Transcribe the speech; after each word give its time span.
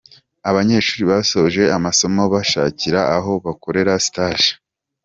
Abanyeshuri 0.49 1.03
basoje 1.11 1.61
amasomo 1.77 2.19
babashakira 2.23 2.99
aho 3.15 3.31
bakorera 3.45 3.91
stage. 4.07 4.49